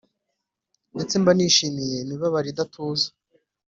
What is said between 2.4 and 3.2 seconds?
idatuza,